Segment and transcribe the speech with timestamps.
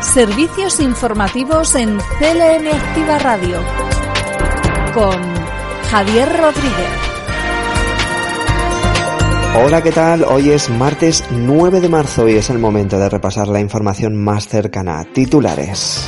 [0.00, 3.58] Servicios informativos en CLM Activa Radio
[4.94, 5.20] con
[5.90, 7.06] Javier Rodríguez.
[9.64, 10.24] Hola, ¿qué tal?
[10.24, 14.48] Hoy es martes 9 de marzo y es el momento de repasar la información más
[14.48, 15.04] cercana.
[15.12, 16.06] Titulares.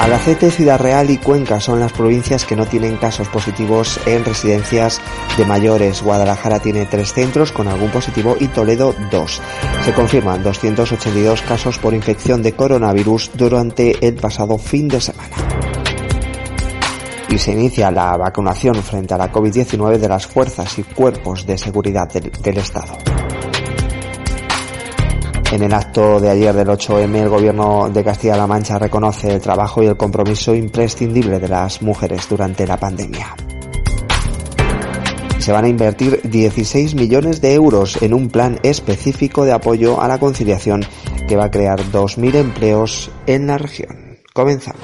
[0.00, 5.00] Albacete, Ciudad Real y Cuenca son las provincias que no tienen casos positivos en residencias
[5.36, 6.02] de mayores.
[6.02, 9.42] Guadalajara tiene tres centros con algún positivo y Toledo dos.
[9.84, 15.36] Se confirman 282 casos por infección de coronavirus durante el pasado fin de semana.
[17.28, 21.58] Y se inicia la vacunación frente a la COVID-19 de las fuerzas y cuerpos de
[21.58, 22.96] seguridad del, del Estado.
[25.50, 29.82] En el acto de ayer del 8M, el Gobierno de Castilla-La Mancha reconoce el trabajo
[29.82, 33.34] y el compromiso imprescindible de las mujeres durante la pandemia.
[35.38, 40.06] Se van a invertir 16 millones de euros en un plan específico de apoyo a
[40.06, 40.84] la conciliación
[41.26, 44.18] que va a crear 2.000 empleos en la región.
[44.34, 44.82] Comenzamos.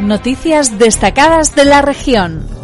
[0.00, 2.55] Noticias destacadas de la región.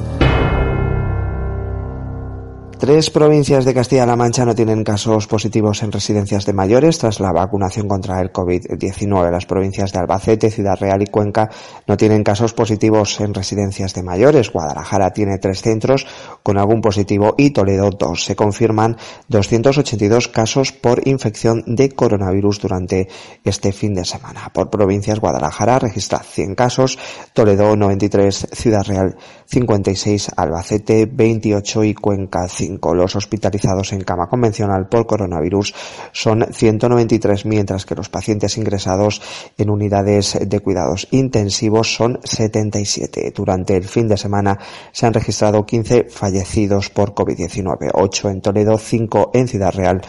[2.83, 7.31] Tres provincias de Castilla-La Mancha no tienen casos positivos en residencias de mayores tras la
[7.31, 9.31] vacunación contra el COVID-19.
[9.31, 11.49] Las provincias de Albacete, Ciudad Real y Cuenca
[11.87, 14.51] no tienen casos positivos en residencias de mayores.
[14.51, 16.09] Guadalajara tiene tres centros
[16.43, 18.25] con algún positivo y Toledo dos.
[18.25, 18.97] Se confirman
[19.29, 23.07] 282 casos por infección de coronavirus durante
[23.45, 24.51] este fin de semana.
[24.53, 26.99] Por provincias, Guadalajara registra 100 casos,
[27.33, 29.17] Toledo 93, Ciudad Real
[29.53, 32.95] 56, Albacete 28 y Cuenca 5.
[32.95, 35.75] Los hospitalizados en cama convencional por coronavirus
[36.13, 39.21] son 193, mientras que los pacientes ingresados
[39.59, 43.31] en unidades de cuidados intensivos son 77.
[43.37, 44.59] Durante el fin de semana
[44.91, 50.01] se han registrado 15 fallecidos por COVID-19, 8 en Toledo, 5 en Ciudad Real,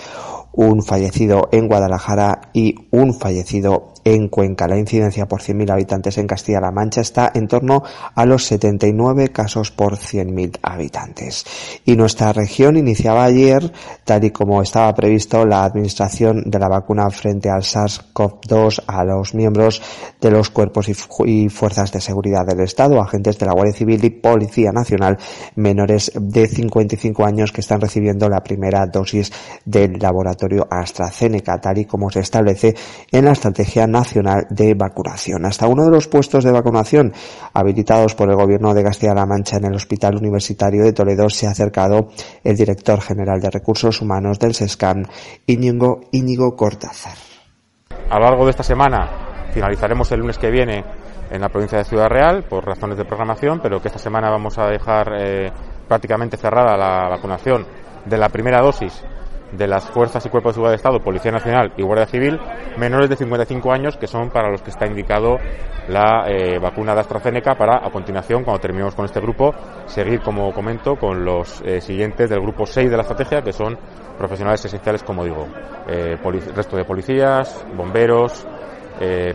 [0.53, 4.67] un fallecido en Guadalajara y un fallecido en Cuenca.
[4.67, 7.83] La incidencia por 100.000 habitantes en Castilla-La Mancha está en torno
[8.15, 11.45] a los 79 casos por 100.000 habitantes.
[11.85, 13.71] Y nuestra región iniciaba ayer,
[14.03, 19.33] tal y como estaba previsto, la administración de la vacuna frente al SARS-CoV-2 a los
[19.33, 19.81] miembros
[20.19, 24.09] de los cuerpos y fuerzas de seguridad del Estado, agentes de la Guardia Civil y
[24.09, 25.17] Policía Nacional
[25.55, 29.31] menores de 55 años que están recibiendo la primera dosis
[29.65, 32.75] del laboratorio AstraZeneca, tal y como se establece
[33.11, 35.45] en la estrategia nacional de vacunación.
[35.45, 37.13] Hasta uno de los puestos de vacunación
[37.53, 41.51] habilitados por el Gobierno de Castilla-La Mancha en el Hospital Universitario de Toledo se ha
[41.51, 42.09] acercado
[42.43, 45.03] el director general de Recursos Humanos del SESCAM,
[45.47, 47.17] Íñigo, Íñigo Cortázar.
[48.09, 50.83] A lo largo de esta semana finalizaremos el lunes que viene
[51.31, 54.57] en la provincia de Ciudad Real por razones de programación, pero que esta semana vamos
[54.57, 55.51] a dejar eh,
[55.87, 57.65] prácticamente cerrada la vacunación
[58.05, 59.03] de la primera dosis
[59.57, 62.39] de las fuerzas y cuerpos de seguridad de Estado, Policía Nacional y Guardia Civil,
[62.77, 65.37] menores de 55 años, que son para los que está indicado
[65.87, 69.53] la eh, vacuna de AstraZeneca, para a continuación, cuando terminemos con este grupo,
[69.85, 73.77] seguir, como comento, con los eh, siguientes del grupo 6 de la estrategia, que son
[74.17, 75.47] profesionales esenciales, como digo,
[75.87, 76.17] eh,
[76.55, 78.45] resto de policías, bomberos,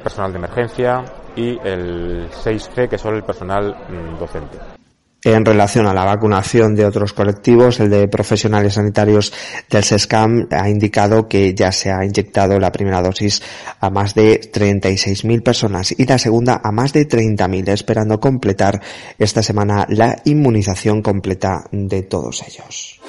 [0.02, 1.04] personal de emergencia
[1.36, 4.77] y el 6C, que son el personal mm, docente.
[5.24, 9.32] En relación a la vacunación de otros colectivos, el de profesionales sanitarios
[9.68, 13.42] del SESCAM ha indicado que ya se ha inyectado la primera dosis
[13.80, 18.80] a más de 36.000 personas y la segunda a más de 30.000, esperando completar
[19.18, 23.00] esta semana la inmunización completa de todos ellos.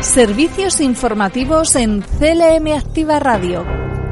[0.00, 4.03] Servicios informativos en CLM Activa Radio.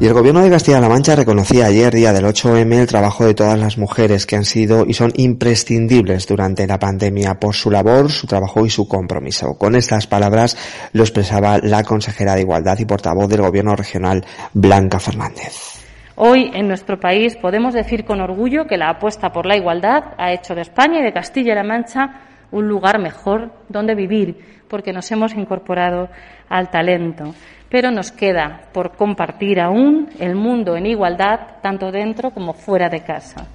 [0.00, 3.58] Y el gobierno de Castilla-La Mancha reconocía ayer, día del 8M, el trabajo de todas
[3.58, 8.28] las mujeres que han sido y son imprescindibles durante la pandemia por su labor, su
[8.28, 9.58] trabajo y su compromiso.
[9.58, 10.56] Con estas palabras
[10.92, 14.24] lo expresaba la consejera de Igualdad y portavoz del gobierno regional,
[14.54, 15.82] Blanca Fernández.
[16.14, 20.32] Hoy en nuestro país podemos decir con orgullo que la apuesta por la igualdad ha
[20.32, 22.20] hecho de España y de Castilla-La Mancha
[22.52, 26.08] un lugar mejor donde vivir, porque nos hemos incorporado
[26.48, 27.34] al talento
[27.70, 33.02] pero nos queda por compartir aún el mundo en igualdad, tanto dentro como fuera de
[33.02, 33.46] casa.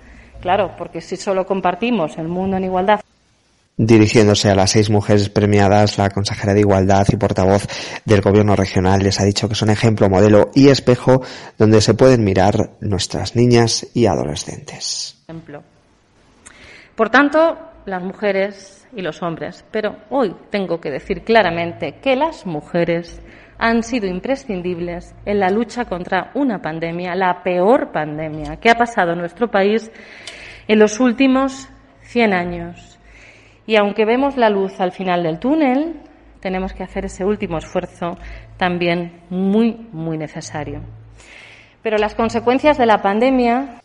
[0.42, 3.00] Claro, porque si solo compartimos el mundo en igualdad
[3.76, 7.68] Dirigiéndose a las seis mujeres premiadas, la consejera de Igualdad y portavoz
[8.06, 11.24] del Gobierno regional les ha dicho que son ejemplo, modelo y espejo
[11.58, 15.18] donde se pueden mirar nuestras niñas y adolescentes.
[16.96, 22.46] Por tanto, las mujeres y los hombres, pero hoy tengo que decir claramente que las
[22.46, 23.22] mujeres
[23.58, 29.14] han sido imprescindibles en la lucha contra una pandemia, la peor pandemia que ha pasado
[29.14, 29.92] en nuestro país
[30.68, 31.70] en los últimos
[32.02, 33.00] 100 años
[33.66, 36.02] y aunque vemos la luz al final del túnel,
[36.42, 38.18] tenemos que hacer ese último esfuerzo
[38.58, 40.82] también muy, muy necesario.
[41.82, 43.80] Pero las consecuencias de la pandemia.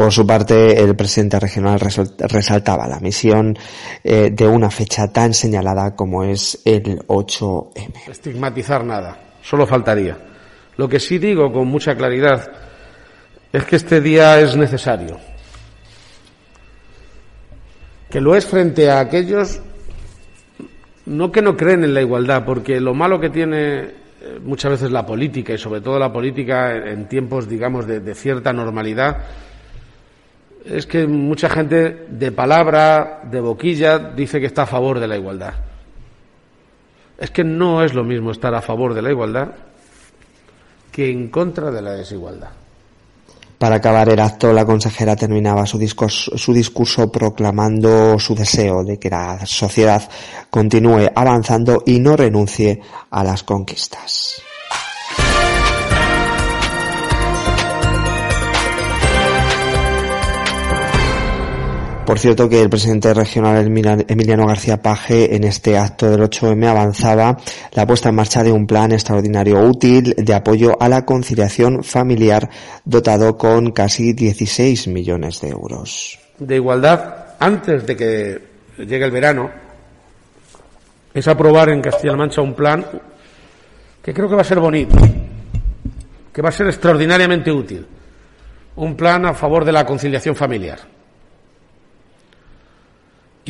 [0.00, 3.54] Por su parte, el presidente regional resaltaba la misión
[4.02, 8.08] eh, de una fecha tan señalada como es el 8M.
[8.08, 10.16] Estigmatizar nada, solo faltaría.
[10.78, 12.50] Lo que sí digo con mucha claridad
[13.52, 15.18] es que este día es necesario
[18.08, 19.60] que lo es frente a aquellos
[21.04, 23.80] no que no creen en la igualdad, porque lo malo que tiene
[24.22, 28.54] eh, muchas veces la política y sobre todo la política en tiempos, digamos, de, cierta
[28.54, 29.18] normalidad,
[30.64, 35.16] es que mucha gente de palabra, de boquilla, dice que está a favor de la
[35.16, 35.54] igualdad.
[37.18, 39.48] Es que no es lo mismo estar a favor de la igualdad
[40.90, 42.50] que en contra de la desigualdad.
[43.58, 48.98] Para acabar el acto, la consejera terminaba su discurso, su discurso proclamando su deseo de
[48.98, 50.02] que la sociedad
[50.48, 52.80] continúe avanzando y no renuncie
[53.10, 54.42] a las conquistas.
[62.10, 63.64] Por cierto que el presidente regional
[64.08, 67.36] Emiliano García Paje en este acto del 8M avanzaba
[67.70, 72.50] la puesta en marcha de un plan extraordinario útil de apoyo a la conciliación familiar
[72.84, 76.18] dotado con casi 16 millones de euros.
[76.36, 78.42] De igualdad, antes de que
[78.78, 79.48] llegue el verano,
[81.14, 82.84] es aprobar en Castilla-La Mancha un plan
[84.02, 84.96] que creo que va a ser bonito,
[86.32, 87.86] que va a ser extraordinariamente útil.
[88.74, 90.98] Un plan a favor de la conciliación familiar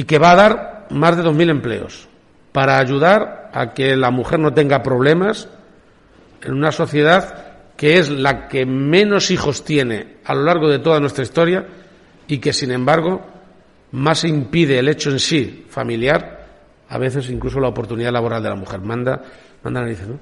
[0.00, 2.08] y que va a dar más de 2.000 empleos
[2.52, 5.46] para ayudar a que la mujer no tenga problemas
[6.40, 11.00] en una sociedad que es la que menos hijos tiene a lo largo de toda
[11.00, 11.66] nuestra historia
[12.26, 13.26] y que, sin embargo,
[13.92, 16.46] más impide el hecho en sí familiar,
[16.88, 18.80] a veces incluso la oportunidad laboral de la mujer.
[18.80, 19.22] Manda,
[19.62, 20.18] manda narices, ¿no?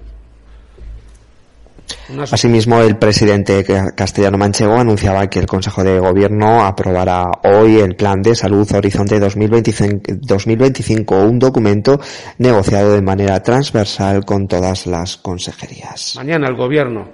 [2.30, 3.64] Asimismo, el presidente
[3.94, 9.20] castellano manchego anunciaba que el Consejo de Gobierno aprobará hoy el Plan de Salud Horizonte
[9.20, 12.00] 2025, un documento
[12.38, 16.14] negociado de manera transversal con todas las consejerías.
[16.16, 17.08] Mañana el Gobierno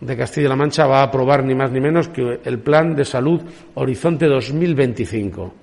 [0.00, 3.42] de Castilla-La Mancha va a aprobar ni más ni menos que el Plan de Salud
[3.74, 5.54] Horizonte 2025.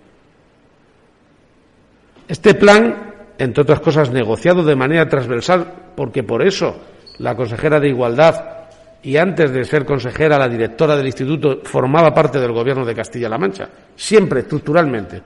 [2.27, 6.75] Este plan, entre otras cosas, negociado de manera transversal, porque por eso
[7.19, 8.45] la consejera de Igualdad
[9.03, 13.37] y antes de ser consejera, la directora del instituto formaba parte del gobierno de Castilla-La
[13.37, 15.21] Mancha, siempre estructuralmente.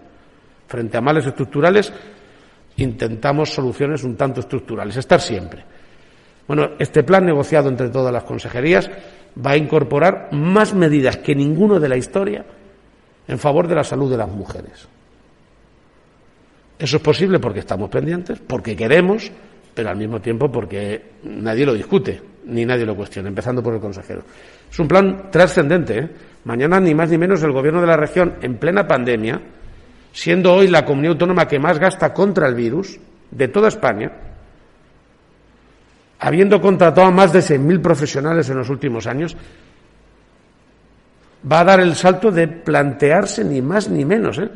[0.67, 1.91] Frente a males estructurales,
[2.77, 5.63] intentamos soluciones un tanto estructurales, estar siempre.
[6.47, 8.89] Bueno, este plan negociado entre todas las consejerías
[9.45, 12.45] va a incorporar más medidas que ninguno de la historia
[13.27, 14.87] en favor de la salud de las mujeres.
[16.77, 19.31] Eso es posible porque estamos pendientes, porque queremos,
[19.75, 23.79] pero al mismo tiempo porque nadie lo discute ni nadie lo cuestiona, empezando por el
[23.79, 24.23] consejero.
[24.71, 25.97] Es un plan trascendente.
[25.97, 26.09] ¿eh?
[26.45, 29.41] Mañana, ni más ni menos, el gobierno de la región, en plena pandemia,
[30.13, 32.99] siendo hoy la comunidad autónoma que más gasta contra el virus
[33.31, 34.11] de toda España,
[36.19, 39.35] habiendo contratado a más de 6.000 profesionales en los últimos años,
[41.51, 44.49] va a dar el salto de plantearse ni más ni menos ¿eh?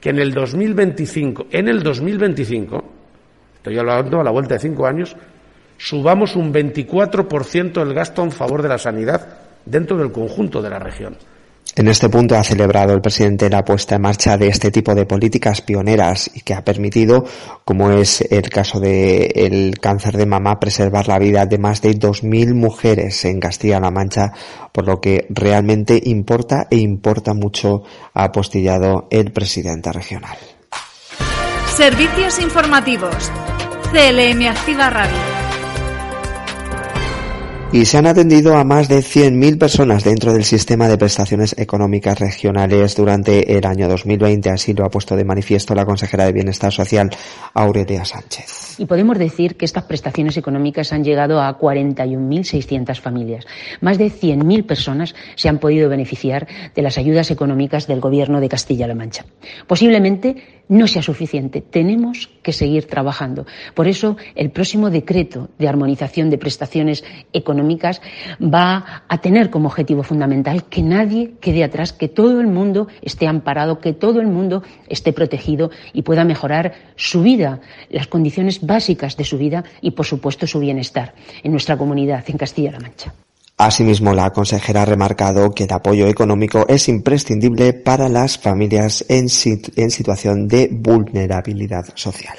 [0.00, 2.97] que en el 2025, en el 2025,
[3.58, 5.14] estoy hablando a la vuelta de cinco años,
[5.76, 10.78] subamos un 24% el gasto en favor de la sanidad dentro del conjunto de la
[10.78, 11.16] región.
[11.76, 15.06] En este punto ha celebrado el presidente la puesta en marcha de este tipo de
[15.06, 17.24] políticas pioneras y que ha permitido,
[17.64, 22.54] como es el caso del cáncer de mama, preservar la vida de más de 2.000
[22.54, 24.32] mujeres en Castilla-La Mancha,
[24.72, 27.82] por lo que realmente importa e importa mucho,
[28.14, 30.36] ha apostillado el presidente regional.
[31.78, 33.30] Servicios informativos.
[33.92, 35.38] CLM Activa Radio
[37.70, 42.18] y se han atendido a más de 100.000 personas dentro del sistema de prestaciones económicas
[42.18, 44.48] regionales durante el año 2020.
[44.48, 47.10] Así lo ha puesto de manifiesto la consejera de Bienestar Social,
[47.52, 48.76] Aurelia Sánchez.
[48.78, 53.46] Y podemos decir que estas prestaciones económicas han llegado a 41.600 familias.
[53.82, 58.48] Más de 100.000 personas se han podido beneficiar de las ayudas económicas del Gobierno de
[58.48, 59.26] Castilla-La Mancha.
[59.66, 61.60] Posiblemente no sea suficiente.
[61.60, 63.46] Tenemos que seguir trabajando.
[63.74, 68.00] Por eso, el próximo decreto de armonización de prestaciones económicas
[68.42, 73.26] va a tener como objetivo fundamental que nadie quede atrás, que todo el mundo esté
[73.26, 77.60] amparado, que todo el mundo esté protegido y pueda mejorar su vida,
[77.90, 82.38] las condiciones básicas de su vida y, por supuesto, su bienestar en nuestra comunidad, en
[82.38, 83.14] Castilla-La Mancha.
[83.60, 89.28] Asimismo, la consejera ha remarcado que el apoyo económico es imprescindible para las familias en,
[89.28, 92.36] situación de vulnerabilidad social.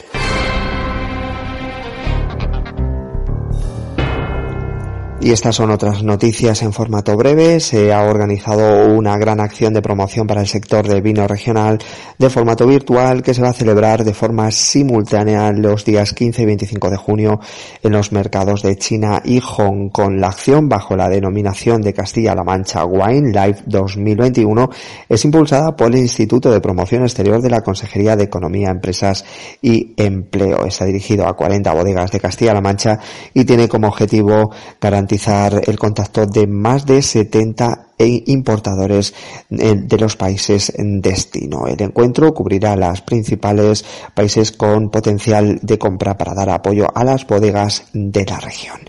[5.22, 7.60] Y estas son otras noticias en formato breve.
[7.60, 11.78] Se ha organizado una gran acción de promoción para el sector del vino regional
[12.18, 16.46] de formato virtual que se va a celebrar de forma simultánea los días 15 y
[16.46, 17.40] 25 de junio
[17.84, 20.20] en los mercados de China y Hong Kong.
[20.20, 24.70] La acción bajo la denominación de Castilla-La Mancha Wine Live 2021
[25.10, 29.26] es impulsada por el Instituto de Promoción Exterior de la Consejería de Economía, Empresas
[29.62, 30.66] y Empleo.
[30.66, 33.00] Está dirigido a 40 bodegas de Castilla-La Mancha
[33.34, 39.13] y tiene como objetivo garantizar garantizar el contacto de más de 70 e importadores
[39.51, 41.68] eh, de los países en destino.
[41.68, 47.27] El encuentro cubrirá los principales países con potencial de compra para dar apoyo a las
[47.27, 48.79] bodegas de la región.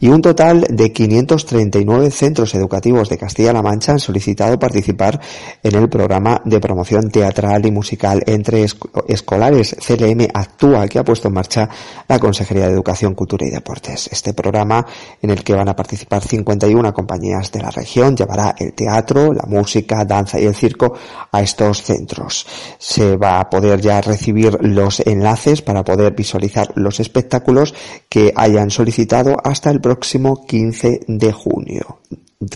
[0.00, 5.20] Y un total de 539 centros educativos de Castilla-La Mancha han solicitado participar
[5.62, 8.64] en el programa de promoción teatral y musical entre
[9.08, 11.68] escolares CLM Actúa que ha puesto en marcha
[12.06, 14.08] la Consejería de Educación, Cultura y Deportes.
[14.12, 14.86] Este programa
[15.20, 19.44] en el que van a participar 51 compañías de la región llevará el teatro, la
[19.46, 20.94] música, danza y el circo
[21.32, 22.46] a estos centros.
[22.78, 27.74] Se va a poder ya recibir los enlaces para poder visualizar los espectáculos
[28.08, 32.00] que hayan solicitado hasta el próximo 15 de junio.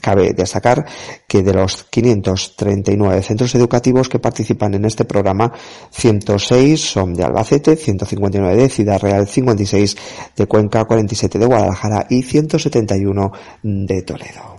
[0.01, 0.87] Cabe destacar
[1.27, 5.53] que de los 539 centros educativos que participan en este programa,
[5.91, 9.97] 106 son de Albacete, 159 de Ciudad Real, 56
[10.37, 13.33] de Cuenca, 47 de Guadalajara y 171
[13.65, 14.53] de Toledo.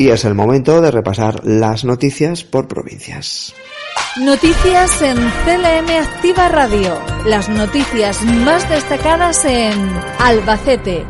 [0.00, 3.54] Y es el momento de repasar las noticias por provincias.
[4.16, 6.98] Noticias en CLM Activa Radio.
[7.26, 9.74] Las noticias más destacadas en
[10.18, 11.04] Albacete.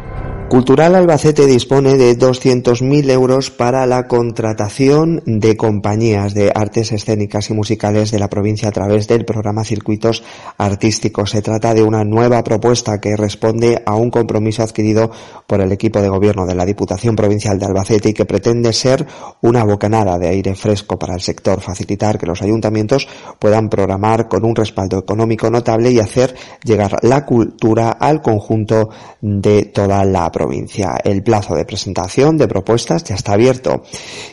[0.51, 7.55] Cultural Albacete dispone de 200.000 euros para la contratación de compañías de artes escénicas y
[7.55, 10.25] musicales de la provincia a través del programa Circuitos
[10.59, 11.31] Artísticos.
[11.31, 15.13] Se trata de una nueva propuesta que responde a un compromiso adquirido
[15.47, 19.07] por el equipo de gobierno de la Diputación Provincial de Albacete y que pretende ser
[19.43, 23.07] una bocanada de aire fresco para el sector, facilitar que los ayuntamientos
[23.39, 28.91] puedan programar con un respaldo económico notable y hacer llegar la cultura al conjunto
[29.21, 30.97] de toda la provincia provincia.
[31.05, 33.83] El plazo de presentación de propuestas ya está abierto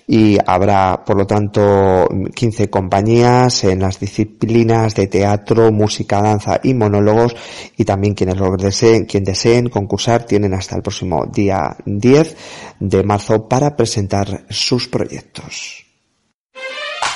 [0.07, 6.73] y habrá, por lo tanto, 15 compañías en las disciplinas de teatro, música, danza y
[6.73, 7.35] monólogos
[7.75, 12.37] y también quienes lo deseen, quien deseen concursar tienen hasta el próximo día 10
[12.79, 15.83] de marzo para presentar sus proyectos.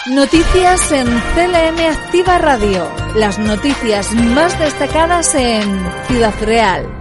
[0.07, 2.89] Noticias en CLM Activa Radio.
[3.15, 5.63] Las noticias más destacadas en
[6.07, 7.00] Ciudad Real.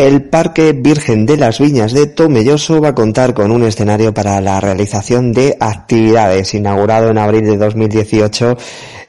[0.00, 4.40] El Parque Virgen de las Viñas de Tomelloso va a contar con un escenario para
[4.40, 6.54] la realización de actividades.
[6.54, 8.56] Inaugurado en abril de 2018,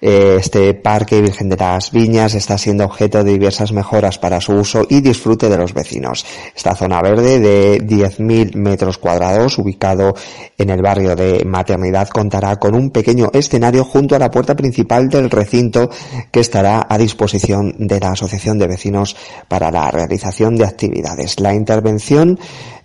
[0.02, 4.52] eh, este Parque Virgen de las Viñas está siendo objeto de diversas mejoras para su
[4.52, 6.26] uso y disfrute de los vecinos.
[6.54, 10.14] Esta zona verde de 10.000 metros cuadrados, ubicado
[10.58, 15.08] en el barrio de Maternidad, contará con un pequeño escenario junto a la puerta principal
[15.08, 15.90] del recinto
[16.32, 19.16] que estará a disposición de la Asociación de Vecinos
[19.48, 20.81] para la realización de actividades
[21.40, 22.40] la intervención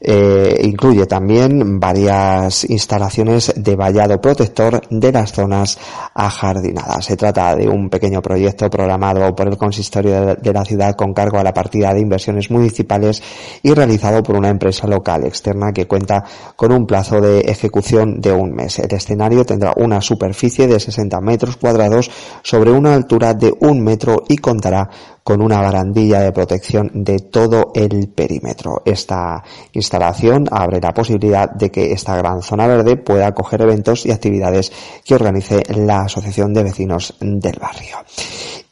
[0.08, 5.76] eh, incluye también varias instalaciones de vallado protector de las zonas
[6.14, 7.04] ajardinadas.
[7.04, 11.40] Se trata de un pequeño proyecto programado por el consistorio de la ciudad con cargo
[11.40, 13.20] a la partida de inversiones municipales
[13.64, 16.22] y realizado por una empresa local externa que cuenta
[16.54, 18.78] con un plazo de ejecución de un mes.
[18.78, 22.12] El escenario tendrá una superficie de 60 metros cuadrados
[22.44, 24.88] sobre una altura de un metro y contará
[25.25, 28.82] con una barandilla de protección de todo el perímetro.
[28.84, 34.12] Esta instalación abre la posibilidad de que esta gran zona verde pueda acoger eventos y
[34.12, 34.72] actividades
[35.04, 37.96] que organice la Asociación de Vecinos del Barrio.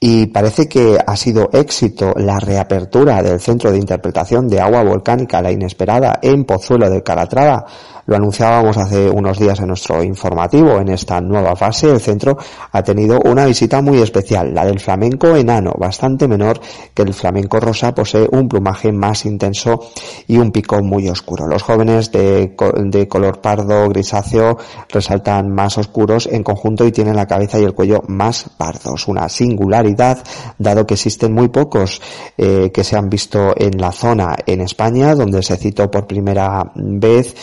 [0.00, 5.40] y parece que ha sido éxito la reapertura del Centro de Interpretación de Agua Volcánica,
[5.40, 7.64] la inesperada, en Pozuelo de Calatrava.
[8.06, 10.78] Lo anunciábamos hace unos días en nuestro informativo.
[10.78, 12.36] En esta nueva fase, el centro
[12.72, 16.60] ha tenido una visita muy especial, la del flamenco enano, bastante menor
[16.92, 19.88] que el flamenco rosa, posee un plumaje más intenso
[20.26, 21.46] y un pico muy oscuro.
[21.46, 24.58] Los jóvenes de, de color pardo grisáceo
[24.88, 29.08] resaltan más oscuros en conjunto y tienen la cabeza y el cuello más pardos.
[29.08, 30.18] Una singularidad,
[30.58, 32.02] dado que existen muy pocos
[32.36, 36.70] eh, que se han visto en la zona en España, donde se citó por primera
[36.74, 37.34] vez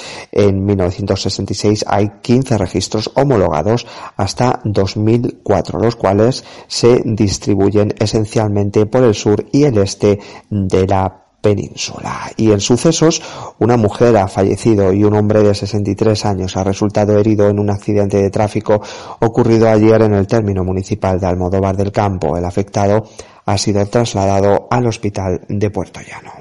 [0.54, 9.46] 1966 hay 15 registros homologados hasta 2004, los cuales se distribuyen esencialmente por el sur
[9.52, 12.32] y el este de la península.
[12.38, 13.22] Y en sucesos,
[13.60, 17.70] una mujer ha fallecido y un hombre de 63 años ha resultado herido en un
[17.70, 18.82] accidente de tráfico
[19.20, 22.38] ocurrido ayer en el término municipal de Almodóvar del Campo.
[22.38, 23.06] El afectado
[23.46, 26.41] ha sido trasladado al hospital de Puerto Llano.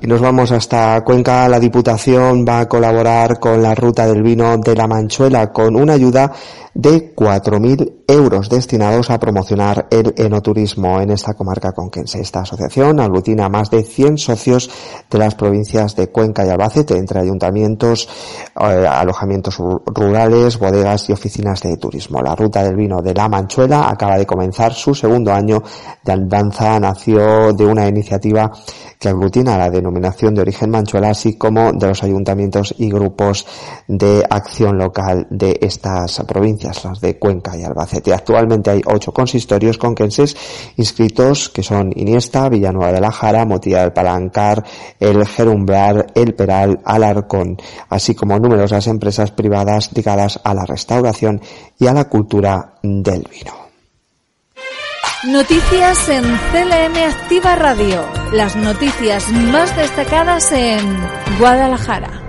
[0.00, 1.48] Y nos vamos hasta Cuenca.
[1.48, 5.94] La Diputación va a colaborar con la Ruta del Vino de la Manchuela con una
[5.94, 6.32] ayuda
[6.74, 12.20] de 4.000 euros destinados a promocionar el enoturismo en esta comarca conquense.
[12.20, 14.70] Esta asociación aglutina a más de 100 socios
[15.10, 18.06] de las provincias de Cuenca y Albacete, entre ayuntamientos,
[18.60, 22.20] eh, alojamientos rurales, bodegas y oficinas de turismo.
[22.20, 25.62] La Ruta del Vino de La Manchuela acaba de comenzar su segundo año
[26.04, 26.78] de andanza.
[26.78, 28.52] Nació de una iniciativa
[28.98, 33.46] que aglutina la denominación de origen manchuela, así como de los ayuntamientos y grupos
[33.88, 38.14] de acción local de estas provincias, las de Cuenca y Albacete.
[38.14, 40.36] Actualmente hay ocho consistorios conquenses
[40.76, 44.64] inscritos, que son Iniesta, Villanueva de la Jara, Motilla del Palancar,
[44.98, 47.56] El Gerumbrar, El Peral, Alarcón,
[47.88, 51.40] así como numerosas empresas privadas ligadas a la restauración
[51.78, 53.65] y a la cultura del vino.
[55.24, 58.06] Noticias en CLM Activa Radio.
[58.32, 60.78] Las noticias más destacadas en
[61.38, 62.25] Guadalajara.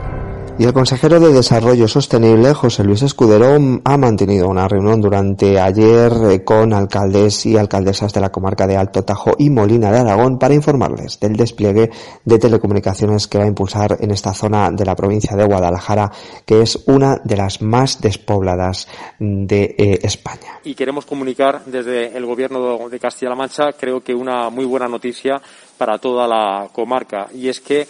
[0.59, 6.11] Y el consejero de Desarrollo Sostenible, José Luis Escudero, ha mantenido una reunión durante ayer
[6.31, 10.39] eh, con alcaldes y alcaldesas de la comarca de Alto Tajo y Molina de Aragón
[10.39, 11.91] para informarles del despliegue
[12.25, 16.11] de telecomunicaciones que va a impulsar en esta zona de la provincia de Guadalajara,
[16.43, 18.87] que es una de las más despobladas
[19.19, 20.59] de eh, España.
[20.63, 25.39] Y queremos comunicar desde el gobierno de Castilla-La Mancha, creo que una muy buena noticia
[25.77, 27.87] para toda la comarca, y es que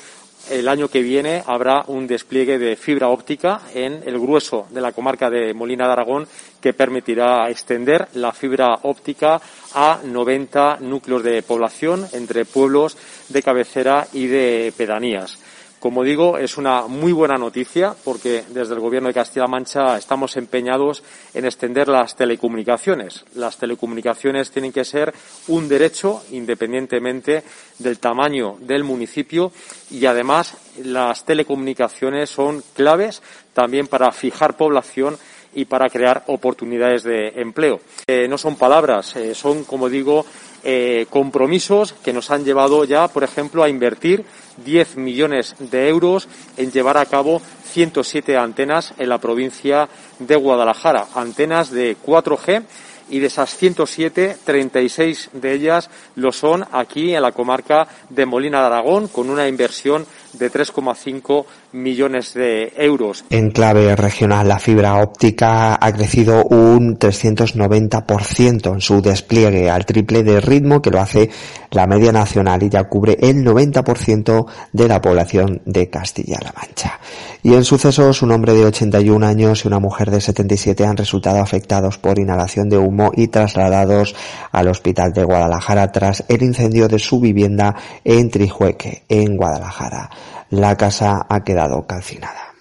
[0.50, 4.92] el año que viene habrá un despliegue de fibra óptica en el grueso de la
[4.92, 6.28] comarca de Molina de Aragón
[6.62, 9.42] que permitirá extender la fibra óptica
[9.74, 12.98] a 90 núcleos de población entre pueblos
[13.30, 15.40] de cabecera y de pedanías.
[15.88, 20.36] Como digo, es una muy buena noticia porque desde el Gobierno de Castilla-La Mancha estamos
[20.36, 21.02] empeñados
[21.34, 23.24] en extender las telecomunicaciones.
[23.36, 25.14] Las telecomunicaciones tienen que ser
[25.48, 27.42] un derecho independientemente
[27.80, 29.54] del tamaño del municipio
[29.90, 33.22] y además las telecomunicaciones son claves
[33.54, 35.18] también para fijar población
[35.54, 37.80] y para crear oportunidades de empleo.
[38.08, 40.26] Eh, no son palabras, eh, son, como digo,
[40.70, 44.26] eh, compromisos que nos han llevado ya, por ejemplo, a invertir
[44.66, 46.28] 10 millones de euros
[46.58, 49.88] en llevar a cabo 107 antenas en la provincia
[50.20, 52.64] de Guadalajara, antenas de 4G
[53.10, 58.60] y de esas 107, 36 de ellas lo son aquí en la comarca de Molina
[58.60, 60.06] de Aragón, con una inversión
[60.38, 63.26] de 3,5 millones de euros.
[63.30, 70.24] En clave regional, la fibra óptica ha crecido un 390% en su despliegue, al triple
[70.24, 71.30] de ritmo que lo hace
[71.72, 77.00] la media nacional y ya cubre el 90% de la población de Castilla-La Mancha.
[77.44, 81.40] Y en sucesos, un hombre de 81 años y una mujer de 77 han resultado
[81.40, 84.16] afectados por inhalación de humo y trasladados
[84.52, 90.10] al hospital de Guadalajara tras el incendio de su vivienda en Trijueque, en Guadalajara.
[90.50, 92.54] La casa ha quedado calcinada.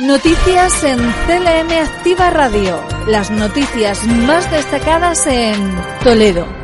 [0.00, 2.80] Noticias en CLM Activa Radio.
[3.06, 5.54] Las noticias más destacadas en
[6.02, 6.63] Toledo.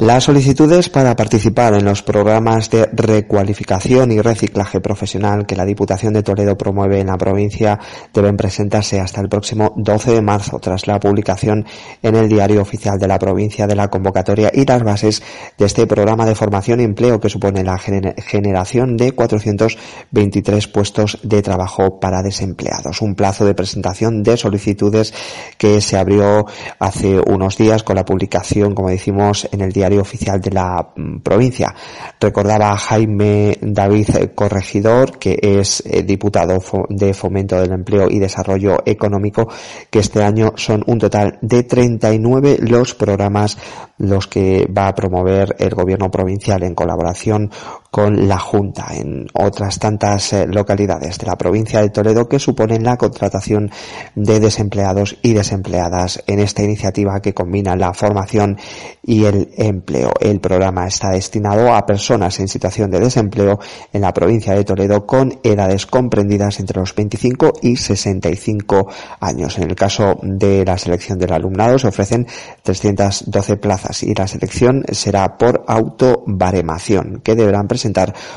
[0.00, 6.12] Las solicitudes para participar en los programas de recualificación y reciclaje profesional que la Diputación
[6.12, 7.80] de Toledo promueve en la provincia
[8.12, 11.64] deben presentarse hasta el próximo 12 de marzo tras la publicación
[12.02, 15.22] en el Diario Oficial de la provincia de la convocatoria y las bases
[15.56, 21.40] de este programa de formación y empleo que supone la generación de 423 puestos de
[21.40, 23.00] trabajo para desempleados.
[23.00, 25.14] Un plazo de presentación de solicitudes
[25.56, 26.44] que se abrió
[26.78, 30.92] hace unos días con la publicación, como decimos, en el Diario diario oficial de la
[30.94, 31.74] mm, provincia.
[32.20, 39.48] Recordaba Jaime David Corregidor, que es eh, diputado de Fomento del Empleo y Desarrollo Económico,
[39.90, 43.56] que este año son un total de 39 los programas
[43.98, 47.50] los que va a promover el gobierno provincial en colaboración
[47.96, 52.84] con la Junta en otras tantas eh, localidades de la provincia de Toledo que suponen
[52.84, 53.70] la contratación
[54.14, 58.58] de desempleados y desempleadas en esta iniciativa que combina la formación
[59.02, 60.12] y el empleo.
[60.20, 63.60] El programa está destinado a personas en situación de desempleo
[63.94, 69.56] en la provincia de Toledo con edades comprendidas entre los 25 y 65 años.
[69.56, 72.26] En el caso de la selección del alumnado se ofrecen
[72.62, 77.85] 312 plazas y la selección será por autobaremación que deberán presentar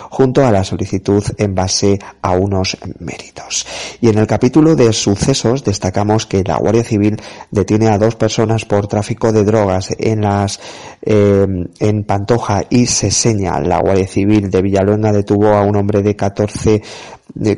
[0.09, 3.65] junto a la solicitud en base a unos méritos.
[4.01, 8.65] Y en el capítulo de sucesos destacamos que la Guardia Civil detiene a dos personas
[8.65, 10.59] por tráfico de drogas en las
[11.01, 11.47] eh,
[11.79, 13.59] en Pantoja y Seseña.
[13.59, 16.81] La Guardia Civil de Villaluenga detuvo a un hombre de 14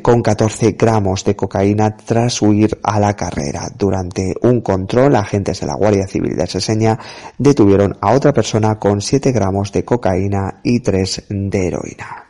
[0.02, 3.68] con 14 gramos de cocaína tras huir a la carrera.
[3.76, 6.98] Durante un control, agentes de la Guardia Civil de Seseña
[7.38, 12.24] detuvieron a otra persona con 7 gramos de cocaína y 3 de heroína.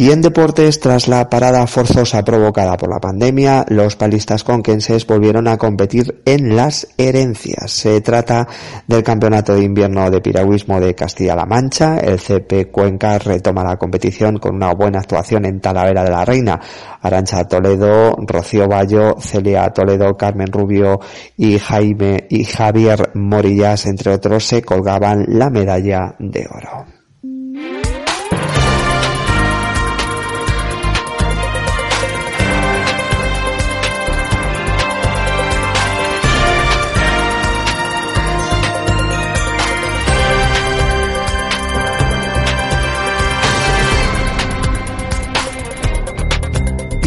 [0.00, 5.46] Y en deportes, tras la parada forzosa provocada por la pandemia, los palistas conquenses volvieron
[5.46, 7.70] a competir en las herencias.
[7.70, 8.48] Se trata
[8.86, 11.98] del Campeonato de Invierno de Piragüismo de Castilla-La Mancha.
[11.98, 16.58] El CP Cuenca retoma la competición con una buena actuación en Talavera de la Reina.
[17.02, 20.98] Arancha Toledo, Rocío Bayo, Celia Toledo, Carmen Rubio
[21.36, 26.99] y Jaime y Javier Morillas, entre otros, se colgaban la medalla de oro.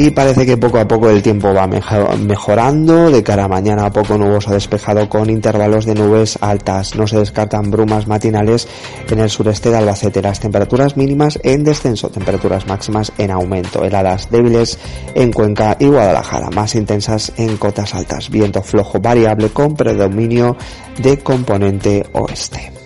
[0.06, 4.18] Y parece que poco a poco el tiempo va mejorando, de cara a mañana poco
[4.18, 8.68] nuboso despejado con intervalos de nubes altas, no se descartan brumas matinales
[9.10, 14.30] en el sureste de Albacete, las temperaturas mínimas en descenso, temperaturas máximas en aumento, heladas
[14.30, 14.78] débiles
[15.16, 20.58] en Cuenca y Guadalajara, más intensas en cotas altas, viento flojo variable con predominio
[21.02, 22.83] de componente oeste.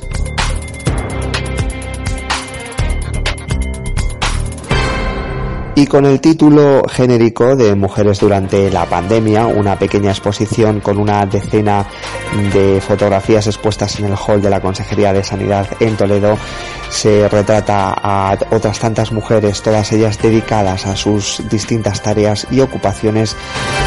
[5.77, 11.23] Y con el título genérico de Mujeres durante la pandemia, una pequeña exposición con una
[11.27, 11.85] decena
[12.51, 16.35] de fotografías expuestas en el hall de la Consejería de Sanidad en Toledo,
[16.89, 23.35] se retrata a otras tantas mujeres, todas ellas dedicadas a sus distintas tareas y ocupaciones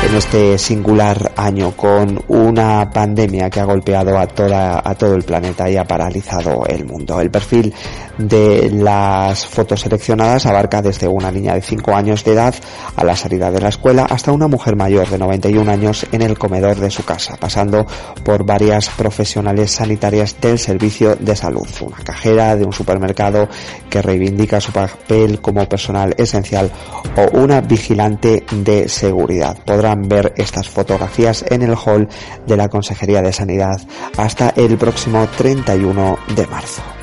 [0.08, 5.22] en este singular año con una pandemia que ha golpeado a toda a todo el
[5.22, 7.20] planeta y ha paralizado el mundo.
[7.20, 7.74] El perfil
[8.18, 12.54] de las fotos seleccionadas abarca desde una niña de 5 años de edad
[12.96, 16.38] a la salida de la escuela hasta una mujer mayor de 91 años en el
[16.38, 17.86] comedor de su casa, pasando
[18.24, 23.48] por varias profesionales sanitarias del servicio de salud, una cajera de un supermercado
[23.88, 26.70] que reivindica su papel como personal esencial
[27.16, 29.56] o una vigilante de seguridad.
[29.64, 32.08] Podrán ver estas fotografías en el hall
[32.46, 33.80] de la Consejería de Sanidad
[34.16, 36.99] hasta el próximo 31 de marzo.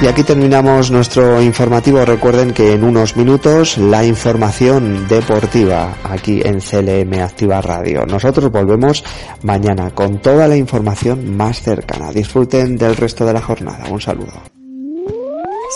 [0.00, 2.04] Y aquí terminamos nuestro informativo.
[2.04, 8.06] Recuerden que en unos minutos la información deportiva aquí en CLM Activa Radio.
[8.06, 9.02] Nosotros volvemos
[9.42, 12.12] mañana con toda la información más cercana.
[12.12, 13.86] Disfruten del resto de la jornada.
[13.90, 14.40] Un saludo.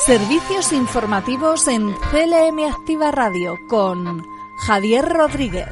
[0.07, 4.23] Servicios informativos en CLM Activa Radio con
[4.67, 5.67] Javier Rodríguez.